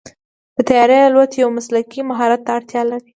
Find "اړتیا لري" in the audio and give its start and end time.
2.57-3.07